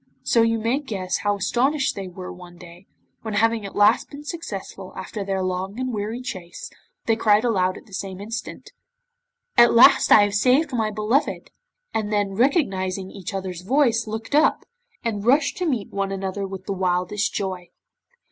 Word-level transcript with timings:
So 0.23 0.41
you 0.41 0.57
may 0.57 0.79
guess 0.79 1.17
how 1.19 1.35
astonished 1.35 1.93
they 1.95 2.07
were 2.07 2.33
one 2.33 2.57
day, 2.57 2.87
when 3.21 3.35
having 3.35 3.67
at 3.67 3.75
last 3.75 4.09
been 4.09 4.23
successful 4.23 4.93
after 4.97 5.23
their 5.23 5.43
long 5.43 5.79
and 5.79 5.93
weary 5.93 6.21
chase, 6.23 6.71
they 7.05 7.15
cried 7.15 7.43
aloud 7.43 7.77
at 7.77 7.85
the 7.85 7.93
same 7.93 8.19
instant: 8.19 8.71
'At 9.59 9.75
last 9.75 10.11
I 10.11 10.23
have 10.23 10.33
saved 10.33 10.73
my 10.73 10.89
beloved,' 10.89 11.51
and 11.93 12.11
then 12.11 12.31
recognising 12.31 13.11
each 13.11 13.31
other's 13.31 13.61
voice 13.61 14.07
looked 14.07 14.33
up, 14.33 14.65
and 15.03 15.23
rushed 15.23 15.57
to 15.57 15.67
meet 15.69 15.91
one 15.91 16.11
another 16.11 16.47
with 16.47 16.65
the 16.65 16.73
wildest 16.73 17.31
joy. 17.35 17.69